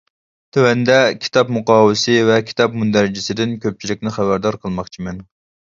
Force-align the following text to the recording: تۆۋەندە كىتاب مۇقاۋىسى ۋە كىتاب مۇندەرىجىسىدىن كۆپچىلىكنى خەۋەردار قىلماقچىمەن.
تۆۋەندە 0.55 0.95
كىتاب 1.25 1.51
مۇقاۋىسى 1.59 2.15
ۋە 2.31 2.41
كىتاب 2.49 2.81
مۇندەرىجىسىدىن 2.81 3.57
كۆپچىلىكنى 3.69 4.19
خەۋەردار 4.19 4.61
قىلماقچىمەن. 4.67 5.25